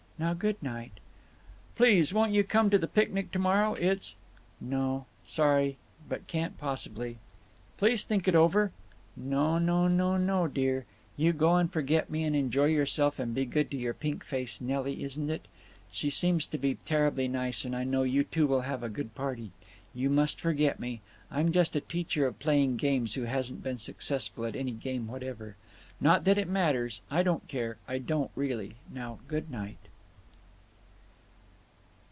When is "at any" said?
24.45-24.73